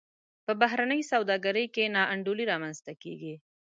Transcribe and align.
په 0.45 0.51
بهرنۍ 0.61 1.01
سوداګرۍ 1.11 1.65
کې 1.75 1.83
نا 1.95 2.03
انډولي 2.13 2.45
رامنځته 2.51 2.91
کیږي. 3.03 3.35